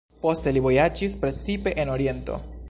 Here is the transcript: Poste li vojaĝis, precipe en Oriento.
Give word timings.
Poste 0.21 0.53
li 0.55 0.63
vojaĝis, 0.67 1.19
precipe 1.27 1.75
en 1.85 1.93
Oriento. 1.99 2.41